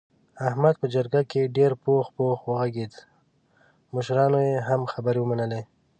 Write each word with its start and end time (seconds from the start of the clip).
احمد 0.47 0.75
په 0.81 0.87
جرګه 0.93 1.21
کې 1.31 1.51
ډېر 1.57 1.71
پوخ 1.83 2.05
پوخ 2.15 2.39
و 2.47 2.53
غږېدا 2.59 3.01
مشرانو 3.95 4.39
یې 4.47 4.55
هم 4.67 4.81
خبرې 4.93 5.19
ومنلې. 5.21 5.61